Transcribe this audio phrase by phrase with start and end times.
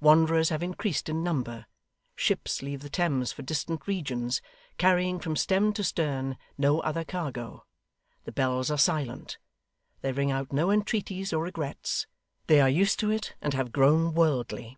[0.00, 1.66] Wanderers have increased in number;
[2.16, 4.42] ships leave the Thames for distant regions,
[4.76, 7.64] carrying from stem to stern no other cargo;
[8.24, 9.38] the bells are silent;
[10.00, 12.08] they ring out no entreaties or regrets;
[12.48, 14.76] they are used to it and have grown worldly.